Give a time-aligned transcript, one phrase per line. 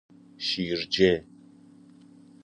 [0.37, 1.25] شیرجه